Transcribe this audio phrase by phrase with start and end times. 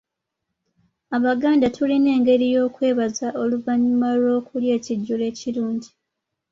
[1.17, 5.89] Abaganda tulina engeri y’okwebaza oluvannyuma lw’okulya ekijjulo ekirungi.